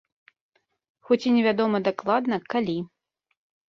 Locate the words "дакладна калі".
1.91-2.79